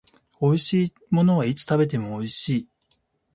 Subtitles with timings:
[0.41, 2.67] 美味しいものはいつ食べても美味しい